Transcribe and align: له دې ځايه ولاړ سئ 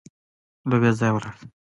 له 0.69 0.77
دې 0.81 0.91
ځايه 0.99 1.13
ولاړ 1.15 1.33
سئ 1.39 1.45